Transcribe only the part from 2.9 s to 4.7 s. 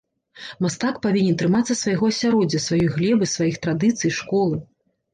глебы, сваіх традыцый, школы.